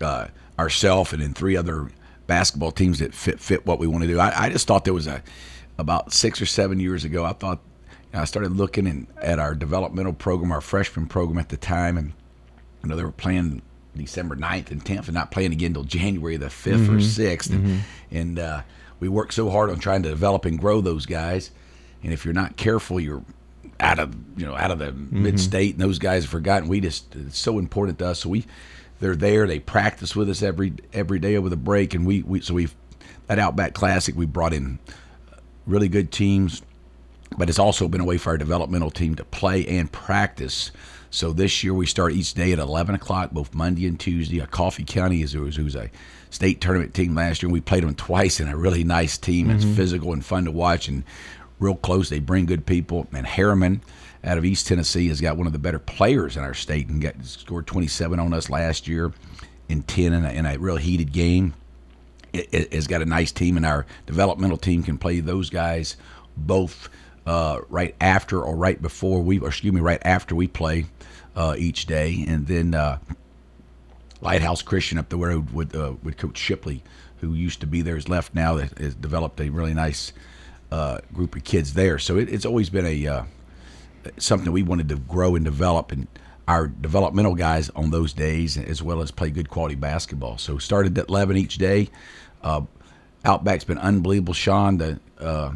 uh, 0.00 0.28
ourselves 0.58 1.12
and 1.12 1.22
then 1.22 1.34
three 1.34 1.56
other 1.56 1.90
basketball 2.26 2.70
teams 2.70 3.00
that 3.00 3.12
fit 3.14 3.40
fit 3.40 3.66
what 3.66 3.78
we 3.78 3.86
want 3.86 4.02
to 4.02 4.08
do. 4.08 4.18
I, 4.18 4.44
I 4.44 4.50
just 4.50 4.66
thought 4.66 4.84
there 4.84 4.94
was 4.94 5.06
a 5.06 5.22
about 5.78 6.12
six 6.12 6.40
or 6.40 6.46
seven 6.46 6.78
years 6.78 7.04
ago. 7.04 7.24
I 7.24 7.32
thought 7.32 7.60
you 7.90 8.16
know, 8.16 8.20
I 8.20 8.24
started 8.24 8.56
looking 8.56 8.86
in, 8.86 9.06
at 9.20 9.38
our 9.38 9.54
developmental 9.54 10.12
program, 10.12 10.52
our 10.52 10.60
freshman 10.60 11.06
program 11.06 11.38
at 11.38 11.48
the 11.48 11.56
time, 11.56 11.98
and 11.98 12.12
you 12.82 12.88
know 12.88 12.96
they 12.96 13.04
were 13.04 13.12
playing 13.12 13.62
December 13.96 14.36
9th 14.36 14.70
and 14.70 14.84
10th 14.84 15.06
and 15.06 15.14
not 15.14 15.30
playing 15.30 15.52
again 15.52 15.68
until 15.68 15.84
January 15.84 16.36
the 16.36 16.46
5th 16.46 16.88
or 16.88 16.98
6th. 16.98 17.50
And, 17.50 17.82
and 18.10 18.38
uh, 18.38 18.62
we 19.00 19.08
worked 19.08 19.34
so 19.34 19.50
hard 19.50 19.70
on 19.70 19.80
trying 19.80 20.02
to 20.04 20.08
develop 20.08 20.44
and 20.44 20.58
grow 20.58 20.80
those 20.80 21.06
guys. 21.06 21.50
And 22.02 22.12
if 22.12 22.24
you're 22.24 22.34
not 22.34 22.56
careful, 22.56 22.98
you're 23.00 23.22
out 23.78 23.98
of 23.98 24.14
you 24.38 24.46
know 24.46 24.56
out 24.56 24.70
of 24.70 24.78
the 24.78 24.92
mid 24.92 25.40
state, 25.40 25.74
and 25.74 25.80
those 25.82 25.98
guys 25.98 26.24
have 26.24 26.30
forgotten. 26.30 26.68
We 26.68 26.80
just 26.80 27.14
it's 27.14 27.38
so 27.38 27.58
important 27.58 27.98
to 28.00 28.06
us. 28.08 28.20
So 28.20 28.28
we 28.30 28.46
they're 29.00 29.16
there. 29.16 29.46
They 29.46 29.58
practice 29.58 30.14
with 30.14 30.28
us 30.30 30.42
every 30.42 30.74
every 30.92 31.18
day 31.18 31.36
over 31.36 31.48
the 31.48 31.56
break, 31.56 31.94
and 31.94 32.06
we, 32.06 32.22
we 32.22 32.40
so 32.40 32.54
we 32.54 32.68
that 33.26 33.38
Outback 33.38 33.74
Classic 33.74 34.14
we 34.16 34.26
brought 34.26 34.52
in 34.52 34.78
really 35.66 35.88
good 35.88 36.10
teams, 36.10 36.62
but 37.36 37.48
it's 37.48 37.58
also 37.58 37.88
been 37.88 38.00
a 38.00 38.04
way 38.04 38.18
for 38.18 38.30
our 38.30 38.38
developmental 38.38 38.90
team 38.90 39.14
to 39.14 39.24
play 39.24 39.66
and 39.66 39.90
practice. 39.90 40.70
So 41.12 41.32
this 41.32 41.64
year 41.64 41.74
we 41.74 41.86
start 41.86 42.12
each 42.12 42.34
day 42.34 42.52
at 42.52 42.60
11 42.60 42.94
o'clock, 42.94 43.32
both 43.32 43.52
Monday 43.52 43.86
and 43.86 43.98
Tuesday. 43.98 44.40
Uh, 44.40 44.46
Coffee 44.46 44.84
County 44.84 45.22
is 45.22 45.32
who's, 45.32 45.56
who's 45.56 45.74
a 45.74 45.90
state 46.30 46.60
tournament 46.60 46.94
team 46.94 47.16
last 47.16 47.42
year. 47.42 47.48
and 47.48 47.52
We 47.52 47.60
played 47.60 47.82
them 47.82 47.94
twice 47.96 48.38
in 48.38 48.48
a 48.48 48.56
really 48.56 48.84
nice 48.84 49.18
team. 49.18 49.50
It's 49.50 49.64
physical 49.64 50.12
and 50.12 50.24
fun 50.24 50.44
to 50.44 50.52
watch 50.52 50.86
and 50.86 51.02
real 51.60 51.76
close. 51.76 52.08
They 52.08 52.18
bring 52.18 52.46
good 52.46 52.66
people. 52.66 53.06
And 53.12 53.26
Harriman 53.26 53.82
out 54.24 54.38
of 54.38 54.44
East 54.44 54.66
Tennessee 54.66 55.08
has 55.08 55.20
got 55.20 55.36
one 55.36 55.46
of 55.46 55.52
the 55.52 55.58
better 55.58 55.78
players 55.78 56.36
in 56.36 56.42
our 56.42 56.54
state 56.54 56.88
and 56.88 57.00
got 57.00 57.14
scored 57.24 57.66
27 57.66 58.18
on 58.18 58.34
us 58.34 58.50
last 58.50 58.88
year 58.88 59.12
in 59.68 59.82
10 59.82 60.12
in 60.12 60.24
a, 60.24 60.30
in 60.30 60.46
a 60.46 60.58
real 60.58 60.76
heated 60.76 61.12
game 61.12 61.54
it, 62.32 62.48
it 62.52 62.72
has 62.72 62.86
got 62.86 63.02
a 63.02 63.06
nice 63.06 63.32
team, 63.32 63.56
and 63.56 63.66
our 63.66 63.86
developmental 64.06 64.56
team 64.56 64.82
can 64.82 64.98
play 64.98 65.20
those 65.20 65.50
guys 65.50 65.96
both 66.36 66.88
uh, 67.26 67.60
right 67.68 67.94
after 68.00 68.42
or 68.42 68.56
right 68.56 68.80
before 68.80 69.20
we, 69.20 69.38
or 69.38 69.48
excuse 69.48 69.72
me, 69.72 69.80
right 69.80 70.00
after 70.04 70.34
we 70.34 70.46
play 70.48 70.86
uh, 71.36 71.54
each 71.58 71.86
day, 71.86 72.24
and 72.26 72.46
then 72.46 72.74
uh, 72.74 72.98
Lighthouse 74.20 74.62
Christian 74.62 74.98
up 74.98 75.08
the 75.08 75.16
road 75.16 75.52
with 75.52 75.74
uh, 75.74 75.94
with 76.02 76.16
Coach 76.16 76.38
Shipley, 76.38 76.82
who 77.20 77.34
used 77.34 77.60
to 77.60 77.66
be 77.66 77.82
there, 77.82 77.96
is 77.96 78.08
left 78.08 78.34
now. 78.34 78.54
That 78.54 78.78
has 78.78 78.94
developed 78.94 79.40
a 79.40 79.50
really 79.50 79.74
nice 79.74 80.12
uh, 80.70 80.98
group 81.12 81.36
of 81.36 81.44
kids 81.44 81.74
there. 81.74 81.98
So 81.98 82.16
it, 82.16 82.28
it's 82.28 82.46
always 82.46 82.70
been 82.70 82.86
a 82.86 83.06
uh, 83.06 83.22
something 84.18 84.50
we 84.52 84.62
wanted 84.62 84.88
to 84.88 84.96
grow 84.96 85.34
and 85.34 85.44
develop 85.44 85.92
and 85.92 86.06
our 86.48 86.66
developmental 86.66 87.34
guys 87.34 87.70
on 87.70 87.90
those 87.90 88.12
days 88.12 88.56
as 88.56 88.82
well 88.82 89.00
as 89.00 89.10
play 89.10 89.30
good 89.30 89.48
quality 89.48 89.76
basketball. 89.76 90.36
So 90.36 90.58
started 90.58 90.98
at 90.98 91.08
11 91.08 91.36
each 91.36 91.58
day. 91.58 91.90
Uh, 92.42 92.62
outback's 93.24 93.64
been 93.64 93.78
unbelievable. 93.78 94.34
Sean 94.34 94.78
the 94.78 94.98
uh, 95.20 95.52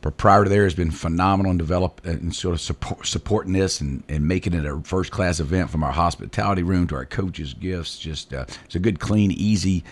proprietor 0.00 0.48
there 0.48 0.64
has 0.64 0.74
been 0.74 0.90
phenomenal 0.90 1.50
and 1.50 1.58
develop 1.58 2.00
and 2.06 2.34
sort 2.34 2.54
of 2.54 2.60
support, 2.60 3.06
supporting 3.06 3.52
this 3.52 3.80
and, 3.80 4.02
and 4.08 4.26
making 4.26 4.54
it 4.54 4.64
a 4.64 4.80
first 4.80 5.10
class 5.10 5.40
event 5.40 5.68
from 5.68 5.82
our 5.82 5.92
hospitality 5.92 6.62
room 6.62 6.86
to 6.86 6.94
our 6.94 7.04
coaches 7.04 7.52
gifts. 7.52 7.98
Just 7.98 8.32
uh, 8.32 8.46
it's 8.64 8.74
a 8.74 8.78
good 8.78 9.00
clean 9.00 9.30
easy 9.32 9.84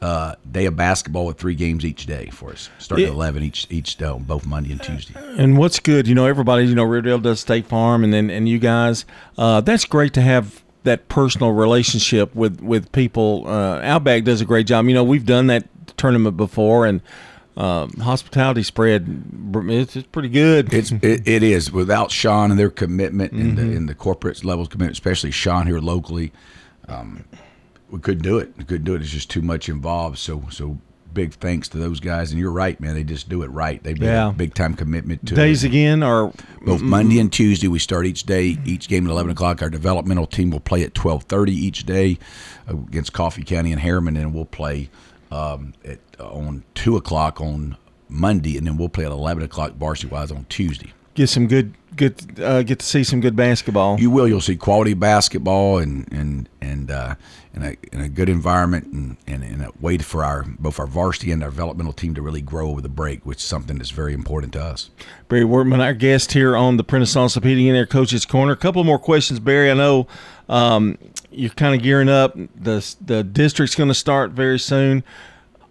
uh, 0.00 0.34
day 0.50 0.64
of 0.66 0.76
basketball 0.76 1.26
with 1.26 1.38
three 1.38 1.54
games 1.54 1.84
each 1.84 2.06
day 2.06 2.26
for 2.32 2.50
us 2.52 2.70
starting 2.78 3.06
at 3.06 3.12
11 3.12 3.42
each 3.42 3.66
each 3.68 3.96
day 3.96 4.16
both 4.20 4.46
monday 4.46 4.70
and 4.70 4.82
tuesday 4.82 5.12
And 5.36 5.58
what's 5.58 5.80
good, 5.80 6.06
you 6.06 6.14
know, 6.14 6.26
everybody, 6.26 6.64
you 6.64 6.74
know, 6.74 6.84
Riverdale 6.84 7.18
does 7.18 7.40
State 7.40 7.66
Farm, 7.66 8.04
and 8.04 8.12
then 8.12 8.30
and 8.30 8.48
you 8.48 8.58
guys, 8.58 9.04
uh, 9.36 9.60
that's 9.60 9.84
great 9.84 10.12
to 10.14 10.20
have 10.22 10.62
that 10.84 11.08
personal 11.08 11.50
relationship 11.52 12.34
with 12.34 12.60
with 12.60 12.92
people. 12.92 13.44
Uh, 13.46 13.80
Outback 13.82 14.24
does 14.24 14.40
a 14.40 14.44
great 14.44 14.66
job. 14.68 14.86
You 14.86 14.94
know, 14.94 15.04
we've 15.04 15.26
done 15.26 15.48
that 15.48 15.66
tournament 15.96 16.36
before, 16.36 16.86
and 16.86 17.00
um, 17.56 17.90
hospitality 17.94 18.62
spread, 18.62 19.24
it's, 19.52 19.96
it's 19.96 20.06
pretty 20.06 20.28
good. 20.28 20.72
It's 20.72 20.92
it, 20.92 21.26
it 21.26 21.42
is 21.42 21.72
without 21.72 22.12
Sean 22.12 22.52
and 22.52 22.58
their 22.60 22.70
commitment 22.70 23.32
and 23.32 23.56
Mm-hmm. 23.58 23.70
the 23.70 23.76
in 23.76 23.86
the 23.86 23.94
corporate 23.96 24.44
levels 24.44 24.68
commitment, 24.68 24.92
especially 24.92 25.32
Sean 25.32 25.66
here 25.66 25.80
locally, 25.80 26.30
um, 26.86 27.24
we 27.90 27.98
couldn't 28.00 28.22
do 28.22 28.38
it. 28.38 28.52
We 28.56 28.64
couldn't 28.64 28.84
do 28.84 28.94
it. 28.94 29.02
It's 29.02 29.10
just 29.10 29.30
too 29.30 29.42
much 29.42 29.68
involved. 29.68 30.18
So 30.18 30.42
so 30.50 30.78
big 31.14 31.32
thanks 31.34 31.68
to 31.68 31.78
those 31.78 32.00
guys. 32.00 32.30
And 32.30 32.38
you're 32.40 32.52
right, 32.52 32.78
man. 32.80 32.94
They 32.94 33.02
just 33.02 33.28
do 33.28 33.42
it 33.42 33.48
right. 33.48 33.82
They 33.82 33.94
made 33.94 34.02
Yeah. 34.02 34.28
a 34.28 34.32
big 34.32 34.54
time 34.54 34.74
commitment 34.74 35.24
to 35.26 35.34
Days 35.34 35.64
it. 35.64 35.68
again 35.68 36.02
are 36.02 36.32
Both 36.64 36.82
Monday 36.82 37.18
and 37.18 37.32
Tuesday, 37.32 37.66
we 37.66 37.78
start 37.78 38.04
each 38.06 38.24
day. 38.24 38.58
Each 38.64 38.88
game 38.88 39.06
at 39.06 39.10
eleven 39.10 39.30
o'clock. 39.32 39.62
Our 39.62 39.70
developmental 39.70 40.26
team 40.26 40.50
will 40.50 40.60
play 40.60 40.82
at 40.82 40.94
twelve 40.94 41.24
thirty 41.24 41.52
each 41.54 41.86
day 41.86 42.18
against 42.66 43.12
Coffee 43.12 43.42
County 43.42 43.72
and 43.72 43.80
Harriman, 43.80 44.16
and 44.16 44.34
we'll 44.34 44.44
play 44.44 44.90
um, 45.32 45.72
at 45.84 45.98
on 46.20 46.64
two 46.74 46.96
o'clock 46.96 47.40
on 47.40 47.76
Monday, 48.10 48.56
and 48.58 48.66
then 48.66 48.76
we'll 48.76 48.88
play 48.88 49.04
at 49.06 49.12
eleven 49.12 49.42
o'clock 49.42 49.74
varsity 49.76 50.08
wise 50.08 50.30
on 50.30 50.44
Tuesday. 50.48 50.92
Get 51.18 51.28
some 51.28 51.48
good 51.48 51.74
good 51.96 52.40
uh, 52.40 52.62
get 52.62 52.78
to 52.78 52.86
see 52.86 53.02
some 53.02 53.20
good 53.20 53.34
basketball. 53.34 53.98
You 53.98 54.08
will. 54.08 54.28
You'll 54.28 54.40
see 54.40 54.56
quality 54.56 54.94
basketball 54.94 55.78
and 55.78 56.10
and 56.12 56.48
and 56.60 56.90
uh, 56.90 57.14
in 57.54 57.62
a, 57.64 57.76
in 57.92 58.00
a 58.00 58.08
good 58.08 58.28
environment 58.28 58.86
and, 58.86 59.16
and, 59.26 59.42
and 59.42 59.62
a 59.62 59.72
way 59.80 59.98
for 59.98 60.24
our 60.24 60.44
both 60.44 60.78
our 60.78 60.86
varsity 60.86 61.32
and 61.32 61.42
our 61.42 61.50
developmental 61.50 61.92
team 61.92 62.14
to 62.14 62.22
really 62.22 62.40
grow 62.40 62.70
over 62.70 62.80
the 62.80 62.88
break, 62.88 63.26
which 63.26 63.38
is 63.38 63.44
something 63.44 63.78
that's 63.78 63.90
very 63.90 64.14
important 64.14 64.52
to 64.52 64.62
us. 64.62 64.90
Barry 65.28 65.42
Wortman, 65.42 65.80
our 65.80 65.92
guest 65.92 66.32
here 66.32 66.56
on 66.56 66.76
the 66.76 66.84
Prentice 66.84 67.16
and 67.16 67.44
Air 67.44 67.86
Coaches 67.86 68.24
Corner. 68.24 68.52
A 68.52 68.56
couple 68.56 68.84
more 68.84 68.98
questions, 68.98 69.40
Barry. 69.40 69.70
I 69.70 69.74
know 69.74 70.06
um, 70.48 70.98
you're 71.32 71.50
kind 71.50 71.74
of 71.74 71.82
gearing 71.82 72.08
up. 72.08 72.36
The 72.36 72.96
the 73.04 73.24
district's 73.24 73.74
going 73.74 73.88
to 73.88 73.94
start 73.94 74.30
very 74.30 74.60
soon. 74.60 75.02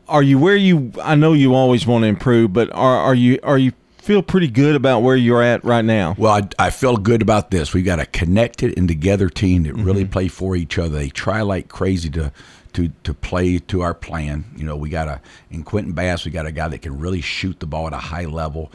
Are 0.10 0.24
you 0.24 0.40
where 0.40 0.58
you? 0.58 0.92
I 1.02 1.16
know 1.16 1.32
you 1.32 1.56
always 1.56 1.88
want 1.88 2.04
to 2.04 2.08
improve, 2.08 2.52
but 2.52 2.70
are 2.74 2.98
are 2.98 3.16
you 3.16 3.40
are 3.44 3.58
you 3.58 3.72
feel 4.08 4.24
pretty 4.24 4.48
good 4.48 4.74
about 4.74 5.02
where 5.02 5.18
you're 5.18 5.44
at 5.44 5.66
right 5.66 5.84
now? 5.84 6.16
Well, 6.18 6.32
I, 6.32 6.68
I 6.68 6.70
feel 6.70 6.96
good 6.96 7.22
about 7.22 7.52
this. 7.52 7.74
We've 7.74 7.84
got 7.84 8.00
a 8.00 8.06
connected 8.06 8.78
and 8.78 8.88
together 8.88 9.28
team 9.28 9.64
that 9.64 9.74
really 9.74 10.04
mm-hmm. 10.04 10.14
play 10.14 10.28
for 10.30 10.56
each 10.56 10.80
other. 10.80 10.98
They 10.98 11.10
try 11.10 11.42
like 11.42 11.68
crazy 11.68 12.10
to 12.12 12.32
to 12.72 12.88
to 13.04 13.14
play 13.14 13.60
to 13.60 13.82
our 13.82 13.94
plan. 13.94 14.46
You 14.56 14.64
know, 14.64 14.78
we 14.78 14.90
got 14.90 15.10
a 15.10 15.20
in 15.52 15.64
Quentin 15.64 15.92
Bass, 15.92 16.24
we 16.24 16.32
got 16.32 16.46
a 16.46 16.54
guy 16.54 16.70
that 16.70 16.84
can 16.84 16.98
really 16.98 17.20
shoot 17.20 17.60
the 17.60 17.66
ball 17.66 17.86
at 17.88 17.94
a 17.94 17.98
high 17.98 18.26
level. 18.26 18.72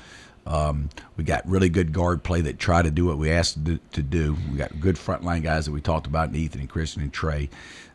Um, 0.47 0.91
we 1.17 1.25
got 1.25 1.49
really 1.49 1.71
good 1.71 1.95
guard 1.95 2.23
play 2.23 2.43
that 2.43 2.59
try 2.59 2.83
to 2.83 2.91
do 2.91 3.07
what 3.07 3.17
we 3.17 3.31
asked 3.31 3.65
to, 3.65 3.79
to 3.93 4.03
do. 4.03 4.37
We 4.51 4.59
got 4.59 4.81
good 4.81 4.97
frontline 4.97 5.43
guys 5.43 5.65
that 5.65 5.73
we 5.73 5.81
talked 5.81 6.07
about, 6.07 6.35
Ethan 6.35 6.61
and 6.61 6.69
Christian 6.69 7.01
and 7.01 7.13
Trey. 7.13 7.49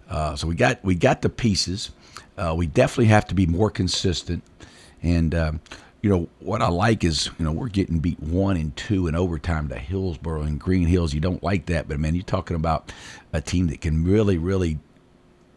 Uh, 0.09 0.35
so 0.35 0.47
we 0.47 0.55
got 0.55 0.83
we 0.83 0.95
got 0.95 1.21
the 1.21 1.29
pieces. 1.29 1.91
Uh, 2.35 2.55
we 2.57 2.65
definitely 2.65 3.05
have 3.05 3.27
to 3.27 3.35
be 3.35 3.45
more 3.45 3.69
consistent, 3.69 4.43
and 5.03 5.35
um, 5.35 5.59
you 6.01 6.09
know 6.09 6.27
what 6.39 6.61
I 6.61 6.69
like 6.69 7.03
is 7.03 7.29
you 7.37 7.45
know 7.45 7.51
we're 7.51 7.67
getting 7.69 7.99
beat 7.99 8.19
one 8.19 8.57
and 8.57 8.75
two 8.75 9.07
in 9.07 9.15
overtime 9.15 9.67
to 9.69 9.75
Hillsboro 9.75 10.43
and 10.43 10.59
Green 10.59 10.87
Hills. 10.87 11.13
You 11.13 11.19
don't 11.19 11.43
like 11.43 11.65
that, 11.67 11.87
but 11.87 11.99
man, 11.99 12.15
you're 12.15 12.23
talking 12.23 12.55
about 12.55 12.91
a 13.33 13.41
team 13.41 13.67
that 13.67 13.81
can 13.81 14.03
really, 14.03 14.37
really 14.37 14.79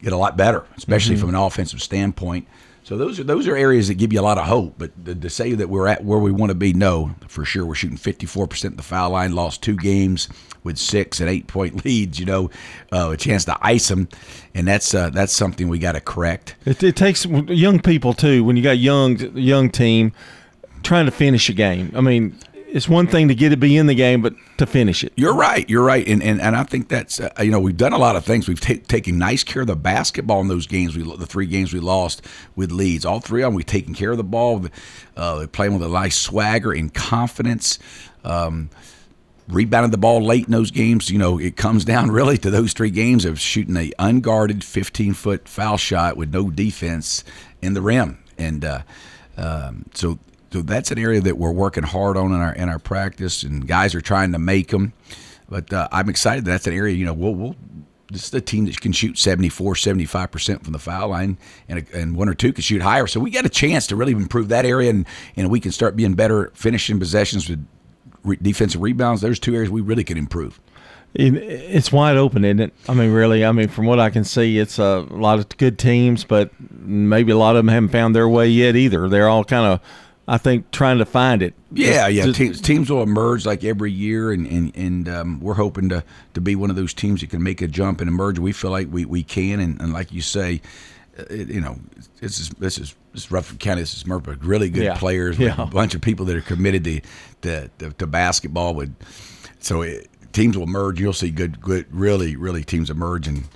get 0.02 0.12
a 0.12 0.16
lot 0.16 0.36
better, 0.36 0.64
especially 0.76 1.14
mm-hmm. 1.14 1.20
from 1.20 1.28
an 1.30 1.36
offensive 1.36 1.82
standpoint. 1.82 2.48
So 2.90 2.96
those 2.96 3.20
are 3.20 3.22
those 3.22 3.46
are 3.46 3.54
areas 3.54 3.86
that 3.86 3.94
give 3.94 4.12
you 4.12 4.18
a 4.18 4.22
lot 4.22 4.36
of 4.36 4.46
hope. 4.46 4.74
But 4.76 5.04
to, 5.04 5.14
to 5.14 5.30
say 5.30 5.52
that 5.52 5.68
we're 5.68 5.86
at 5.86 6.02
where 6.02 6.18
we 6.18 6.32
want 6.32 6.50
to 6.50 6.56
be, 6.56 6.72
no, 6.72 7.14
for 7.28 7.44
sure. 7.44 7.64
We're 7.64 7.76
shooting 7.76 7.96
54% 7.96 8.64
at 8.64 8.76
the 8.76 8.82
foul 8.82 9.10
line. 9.10 9.32
Lost 9.32 9.62
two 9.62 9.76
games 9.76 10.28
with 10.64 10.76
six 10.76 11.20
and 11.20 11.30
eight 11.30 11.46
point 11.46 11.84
leads. 11.84 12.18
You 12.18 12.26
know, 12.26 12.50
uh, 12.90 13.10
a 13.12 13.16
chance 13.16 13.44
to 13.44 13.56
ice 13.60 13.86
them, 13.86 14.08
and 14.56 14.66
that's 14.66 14.92
uh, 14.92 15.10
that's 15.10 15.32
something 15.32 15.68
we 15.68 15.78
got 15.78 15.92
to 15.92 16.00
correct. 16.00 16.56
It, 16.64 16.82
it 16.82 16.96
takes 16.96 17.24
young 17.24 17.78
people 17.78 18.12
too. 18.12 18.42
When 18.42 18.56
you 18.56 18.62
got 18.64 18.78
young 18.78 19.18
young 19.36 19.70
team 19.70 20.12
trying 20.82 21.04
to 21.04 21.12
finish 21.12 21.48
a 21.48 21.52
game. 21.52 21.92
I 21.94 22.00
mean, 22.00 22.40
it's 22.72 22.88
one 22.88 23.06
thing 23.06 23.28
to 23.28 23.34
get 23.34 23.50
to 23.50 23.56
be 23.56 23.76
in 23.76 23.86
the 23.86 23.94
game, 23.94 24.22
but 24.22 24.34
to 24.58 24.66
finish 24.66 25.02
it. 25.04 25.12
You're 25.16 25.34
right. 25.34 25.68
You're 25.68 25.84
right, 25.84 26.06
and 26.06 26.22
and, 26.22 26.40
and 26.40 26.56
I 26.56 26.62
think 26.64 26.88
that's 26.88 27.20
uh, 27.20 27.30
you 27.40 27.50
know 27.50 27.60
we've 27.60 27.76
done 27.76 27.92
a 27.92 27.98
lot 27.98 28.16
of 28.16 28.24
things. 28.24 28.48
We've 28.48 28.60
t- 28.60 28.78
taken 28.78 29.18
nice 29.18 29.44
care 29.44 29.62
of 29.62 29.68
the 29.68 29.76
basketball 29.76 30.40
in 30.40 30.48
those 30.48 30.66
games. 30.66 30.96
We 30.96 31.02
the 31.16 31.26
three 31.26 31.46
games 31.46 31.72
we 31.72 31.80
lost 31.80 32.22
with 32.56 32.70
leads, 32.72 33.04
all 33.04 33.20
three 33.20 33.42
of 33.42 33.48
them. 33.48 33.54
We've 33.54 33.66
taken 33.66 33.94
care 33.94 34.10
of 34.10 34.16
the 34.16 34.24
ball. 34.24 34.66
Uh, 35.16 35.46
playing 35.52 35.74
with 35.74 35.82
a 35.82 35.88
nice 35.88 36.16
swagger 36.16 36.72
and 36.72 36.92
confidence. 36.92 37.78
Um, 38.24 38.70
rebounded 39.48 39.90
the 39.90 39.98
ball 39.98 40.22
late 40.22 40.46
in 40.46 40.52
those 40.52 40.70
games. 40.70 41.10
You 41.10 41.18
know, 41.18 41.38
it 41.38 41.56
comes 41.56 41.84
down 41.86 42.10
really 42.10 42.38
to 42.38 42.50
those 42.50 42.72
three 42.72 42.90
games 42.90 43.24
of 43.24 43.40
shooting 43.40 43.76
a 43.76 43.92
unguarded 43.98 44.62
15 44.62 45.14
foot 45.14 45.48
foul 45.48 45.76
shot 45.76 46.16
with 46.16 46.32
no 46.32 46.50
defense 46.50 47.24
in 47.60 47.74
the 47.74 47.82
rim, 47.82 48.18
and. 48.38 48.64
Uh, 48.64 48.82
um, 49.36 49.86
so 49.94 50.18
so 50.52 50.62
that's 50.62 50.90
an 50.90 50.98
area 50.98 51.20
that 51.20 51.38
we're 51.38 51.52
working 51.52 51.84
hard 51.84 52.16
on 52.16 52.32
in 52.32 52.40
our 52.40 52.54
in 52.54 52.68
our 52.68 52.78
practice, 52.78 53.42
and 53.42 53.66
guys 53.66 53.94
are 53.94 54.00
trying 54.00 54.32
to 54.32 54.38
make 54.38 54.68
them. 54.68 54.92
But 55.48 55.72
uh, 55.72 55.88
I'm 55.92 56.08
excited. 56.08 56.44
That's 56.44 56.66
an 56.66 56.74
area 56.74 56.94
you 56.94 57.04
know 57.04 57.14
we'll, 57.14 57.34
we'll 57.34 57.56
this 58.10 58.26
is 58.26 58.34
a 58.34 58.40
team 58.40 58.66
that 58.66 58.80
can 58.80 58.92
shoot 58.92 59.18
74, 59.18 59.74
75% 59.74 60.64
from 60.64 60.72
the 60.72 60.78
foul 60.78 61.08
line, 61.10 61.38
and, 61.68 61.86
and 61.94 62.16
one 62.16 62.28
or 62.28 62.34
two 62.34 62.52
can 62.52 62.62
shoot 62.62 62.82
higher. 62.82 63.06
So 63.06 63.20
we 63.20 63.30
got 63.30 63.46
a 63.46 63.50
chance 63.50 63.86
to 63.88 63.96
really 63.96 64.12
improve 64.12 64.48
that 64.48 64.64
area, 64.64 64.90
and, 64.90 65.06
and 65.36 65.50
we 65.50 65.60
can 65.60 65.72
start 65.72 65.96
being 65.96 66.14
better 66.14 66.50
finishing 66.54 66.98
possessions 66.98 67.48
with 67.48 67.64
re- 68.24 68.38
defensive 68.40 68.80
rebounds. 68.80 69.20
There's 69.20 69.38
two 69.38 69.54
areas 69.54 69.70
we 69.70 69.80
really 69.80 70.04
can 70.04 70.18
improve. 70.18 70.60
It's 71.12 71.90
wide 71.90 72.16
open, 72.16 72.44
isn't 72.44 72.60
it? 72.60 72.72
I 72.88 72.94
mean, 72.94 73.12
really. 73.12 73.44
I 73.44 73.50
mean, 73.50 73.66
from 73.66 73.86
what 73.86 73.98
I 73.98 74.10
can 74.10 74.22
see, 74.22 74.58
it's 74.58 74.78
a 74.78 75.00
lot 75.10 75.40
of 75.40 75.48
good 75.56 75.76
teams, 75.76 76.22
but 76.22 76.50
maybe 76.70 77.32
a 77.32 77.36
lot 77.36 77.56
of 77.56 77.64
them 77.64 77.68
haven't 77.68 77.88
found 77.88 78.14
their 78.14 78.28
way 78.28 78.48
yet 78.48 78.76
either. 78.76 79.08
They're 79.08 79.28
all 79.28 79.42
kind 79.42 79.66
of 79.66 79.80
I 80.30 80.38
think 80.38 80.70
trying 80.70 80.98
to 80.98 81.04
find 81.04 81.42
it. 81.42 81.54
Yeah, 81.72 82.06
yeah. 82.06 82.26
Just, 82.26 82.38
teams, 82.38 82.60
teams 82.60 82.88
will 82.88 83.02
emerge 83.02 83.44
like 83.44 83.64
every 83.64 83.90
year, 83.90 84.30
and 84.30 84.46
and, 84.46 84.76
and 84.76 85.08
um, 85.08 85.40
we're 85.40 85.54
hoping 85.54 85.88
to, 85.88 86.04
to 86.34 86.40
be 86.40 86.54
one 86.54 86.70
of 86.70 86.76
those 86.76 86.94
teams 86.94 87.20
that 87.20 87.30
can 87.30 87.42
make 87.42 87.60
a 87.60 87.66
jump 87.66 88.00
and 88.00 88.06
emerge. 88.06 88.38
We 88.38 88.52
feel 88.52 88.70
like 88.70 88.86
we, 88.92 89.04
we 89.04 89.24
can, 89.24 89.58
and, 89.58 89.80
and 89.80 89.92
like 89.92 90.12
you 90.12 90.22
say, 90.22 90.62
uh, 91.18 91.24
it, 91.30 91.48
you 91.48 91.60
know, 91.60 91.80
this 92.20 92.38
is 92.38 92.50
this 92.50 92.78
is 92.78 92.94
this 93.12 93.24
is 93.24 93.30
Rutherford 93.32 93.58
County. 93.58 93.82
This 93.82 93.96
is 93.96 94.06
Murphy, 94.06 94.36
really 94.40 94.70
good 94.70 94.84
yeah. 94.84 94.96
players, 94.96 95.36
yeah. 95.36 95.60
a 95.60 95.66
bunch 95.66 95.96
of 95.96 96.00
people 96.00 96.24
that 96.26 96.36
are 96.36 96.42
committed 96.42 96.84
to 96.84 97.00
to, 97.40 97.70
to, 97.78 97.90
to 97.94 98.06
basketball. 98.06 98.74
With 98.74 98.94
so 99.58 99.82
it, 99.82 100.06
teams 100.32 100.56
will 100.56 100.62
emerge. 100.62 101.00
You'll 101.00 101.12
see 101.12 101.32
good, 101.32 101.60
good, 101.60 101.86
really, 101.90 102.36
really 102.36 102.62
teams 102.62 102.88
emerge 102.88 103.26
and 103.26 103.48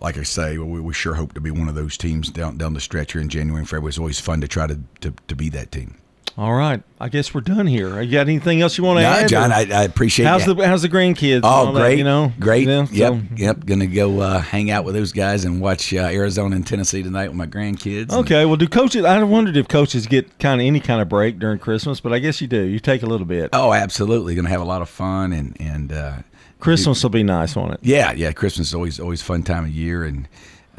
like 0.00 0.18
I 0.18 0.24
say, 0.24 0.58
we, 0.58 0.80
we 0.80 0.94
sure 0.94 1.14
hope 1.14 1.32
to 1.34 1.40
be 1.40 1.52
one 1.52 1.68
of 1.68 1.74
those 1.74 1.96
teams 1.96 2.28
down 2.28 2.58
down 2.58 2.74
the 2.74 2.80
stretch 2.80 3.12
here 3.12 3.20
in 3.20 3.28
January 3.28 3.60
and 3.60 3.68
February. 3.68 3.90
It's 3.90 3.98
always 3.98 4.20
fun 4.20 4.40
to 4.40 4.48
try 4.48 4.68
to, 4.68 4.78
to, 5.00 5.14
to 5.26 5.34
be 5.34 5.48
that 5.50 5.72
team. 5.72 5.96
All 6.38 6.54
right, 6.54 6.82
I 6.98 7.10
guess 7.10 7.34
we're 7.34 7.42
done 7.42 7.66
here. 7.66 8.00
You 8.00 8.10
got 8.10 8.26
anything 8.26 8.62
else 8.62 8.78
you 8.78 8.84
want 8.84 8.98
to 8.98 9.02
no, 9.02 9.08
add? 9.08 9.28
John, 9.28 9.52
I, 9.52 9.70
I, 9.70 9.82
appreciate. 9.84 10.24
How's 10.24 10.46
the 10.46 10.54
How's 10.54 10.80
the 10.80 10.88
grandkids? 10.88 11.42
Oh, 11.44 11.72
great. 11.72 11.82
That, 11.82 11.98
you 11.98 12.04
know, 12.04 12.32
great. 12.40 12.66
Yep, 12.66 12.88
so. 12.88 13.20
yep. 13.36 13.66
Gonna 13.66 13.86
go 13.86 14.20
uh, 14.20 14.40
hang 14.40 14.70
out 14.70 14.84
with 14.84 14.94
those 14.94 15.12
guys 15.12 15.44
and 15.44 15.60
watch 15.60 15.92
uh, 15.92 16.08
Arizona 16.10 16.56
and 16.56 16.66
Tennessee 16.66 17.02
tonight 17.02 17.28
with 17.28 17.36
my 17.36 17.46
grandkids. 17.46 18.12
Okay. 18.12 18.46
Well, 18.46 18.56
do 18.56 18.66
coaches? 18.66 19.04
I 19.04 19.22
wondered 19.22 19.58
if 19.58 19.68
coaches 19.68 20.06
get 20.06 20.38
kind 20.38 20.60
of 20.60 20.66
any 20.66 20.80
kind 20.80 21.02
of 21.02 21.08
break 21.10 21.38
during 21.38 21.58
Christmas, 21.58 22.00
but 22.00 22.14
I 22.14 22.18
guess 22.18 22.40
you 22.40 22.46
do. 22.46 22.62
You 22.62 22.78
take 22.78 23.02
a 23.02 23.06
little 23.06 23.26
bit. 23.26 23.50
Oh, 23.52 23.74
absolutely. 23.74 24.34
Gonna 24.34 24.48
have 24.48 24.62
a 24.62 24.64
lot 24.64 24.80
of 24.80 24.88
fun 24.88 25.32
and 25.32 25.56
and. 25.60 25.92
Uh, 25.92 26.18
Christmas 26.60 27.02
will 27.02 27.10
be 27.10 27.24
nice, 27.24 27.56
won't 27.56 27.74
it? 27.74 27.80
Yeah, 27.82 28.12
yeah. 28.12 28.30
Christmas 28.32 28.68
is 28.68 28.74
always 28.74 29.00
always 29.00 29.20
fun 29.20 29.42
time 29.42 29.64
of 29.64 29.70
year, 29.70 30.04
and 30.04 30.28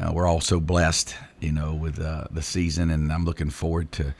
uh, 0.00 0.10
we're 0.12 0.26
all 0.26 0.40
so 0.40 0.58
blessed, 0.58 1.14
you 1.40 1.52
know, 1.52 1.74
with 1.74 2.00
uh, 2.00 2.24
the 2.30 2.40
season, 2.40 2.90
and 2.90 3.12
I'm 3.12 3.26
looking 3.26 3.50
forward 3.50 3.92
to 3.92 4.14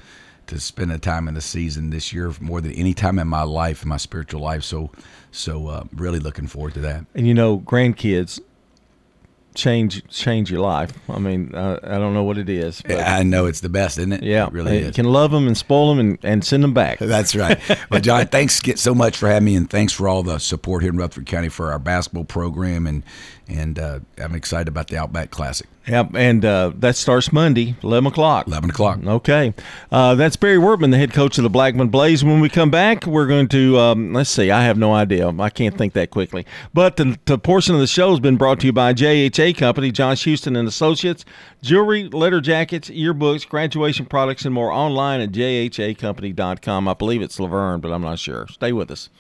to 0.47 0.61
spend 0.61 0.93
a 0.93 0.99
time 0.99 1.29
in 1.29 1.35
the 1.35 1.41
season 1.41 1.91
this 1.91 2.13
year 2.13 2.33
more 2.41 2.61
than 2.61 2.73
any 2.73 2.95
time 2.95 3.19
in 3.19 3.29
my 3.29 3.43
life, 3.43 3.83
in 3.83 3.89
my 3.89 3.97
spiritual 3.97 4.41
life. 4.41 4.63
So, 4.63 4.91
so 5.31 5.69
uh, 5.69 5.85
really 5.95 6.19
looking 6.19 6.47
forward 6.47 6.75
to 6.75 6.81
that. 6.81 7.07
And 7.15 7.27
you 7.27 7.35
know, 7.35 7.59
grandkids 7.59 8.41
change 9.55 10.07
change 10.09 10.51
your 10.51 10.61
life. 10.61 10.93
I 11.09 11.19
mean, 11.19 11.55
uh, 11.55 11.79
I 11.83 11.99
don't 11.99 12.13
know 12.13 12.25
what 12.25 12.39
it 12.39 12.49
is. 12.49 12.83
I 12.89 13.23
know 13.23 13.47
it's 13.47 13.61
the 13.61 13.69
best, 13.69 13.99
isn't 13.99 14.13
it? 14.13 14.23
Yeah, 14.23 14.47
it 14.47 14.53
really 14.53 14.85
you 14.85 14.93
can 14.93 15.07
love 15.07 15.31
them 15.31 15.47
and 15.47 15.57
spoil 15.57 15.95
them 15.95 16.01
and, 16.01 16.19
and 16.23 16.45
send 16.45 16.63
them 16.63 16.75
back. 16.75 16.99
That's 17.15 17.35
right. 17.35 17.61
well, 17.91 18.01
John, 18.01 18.27
thanks 18.27 18.61
so 18.77 18.95
much 18.95 19.17
for 19.17 19.29
having 19.29 19.45
me, 19.45 19.57
and 19.57 19.71
thanks 19.71 19.93
for 19.93 20.09
all 20.09 20.23
the 20.23 20.39
support 20.39 20.83
here 20.83 20.91
in 20.91 20.99
Rutherford 20.99 21.27
County 21.27 21.49
for 21.49 21.73
our 21.73 21.79
basketball 21.79 22.25
program, 22.25 22.87
and 22.87 23.05
and 23.49 23.79
uh, 23.79 24.01
I'm 24.19 24.35
excited 24.35 24.69
about 24.69 24.89
the 24.89 24.97
Outback 24.97 25.31
Classic. 25.31 25.67
Yep, 25.87 26.15
and 26.15 26.45
uh, 26.47 26.73
that 26.77 26.97
starts 26.97 27.31
Monday, 27.31 27.77
11 27.83 28.07
o'clock. 28.11 28.47
11 28.47 28.71
o'clock. 28.71 29.01
Okay. 29.05 29.53
Uh, 29.93 30.15
that's 30.15 30.35
Barry 30.35 30.57
Wortman, 30.57 30.93
the 30.93 30.97
head 30.97 31.13
coach 31.13 31.37
of 31.37 31.45
the 31.45 31.51
Blackman 31.51 31.89
Blaze. 31.89 32.25
When 32.25 32.41
we 32.41 32.49
come 32.49 32.71
back, 32.71 33.07
we're 33.07 33.27
going 33.27 33.49
to, 33.49 33.79
um, 33.79 34.15
let's 34.15 34.31
see, 34.31 34.51
I 34.51 34.65
have 34.65 34.79
no 34.79 34.95
idea. 34.95 35.29
I 35.29 35.51
can't 35.51 35.77
think 35.77 35.93
that 35.93 36.09
quickly. 36.09 36.47
But 36.73 36.97
the, 36.97 37.19
the 37.27 37.37
portion 37.37 37.75
of 37.75 37.83
the 37.83 37.87
show 37.87 38.11
has 38.11 38.21
been 38.21 38.37
brought 38.37 38.61
to 38.61 38.67
you 38.67 38.73
by 38.73 38.95
JHA 38.95 39.59
Company, 39.59 39.93
Josh 39.93 40.25
Houston 40.25 40.57
and 40.57 40.67
Associates, 40.67 41.27
jewelry, 41.61 42.09
letter 42.09 42.41
jackets, 42.41 42.89
yearbooks, 42.89 43.47
graduation 43.47 44.07
products, 44.07 44.47
and 44.47 44.55
more 44.55 44.73
online 44.73 45.21
at 45.21 45.33
jhacompany.com. 45.33 46.89
I 46.89 46.95
believe 46.95 47.21
it's 47.21 47.39
La 47.39 47.47
Vergne, 47.47 47.81
but 47.81 47.93
I'm 47.93 48.03
not 48.03 48.19
sure. 48.19 48.47
Stay 48.49 48.73
with 48.73 48.91
us. 48.91 49.11